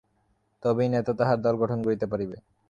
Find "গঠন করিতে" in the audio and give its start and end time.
1.61-2.05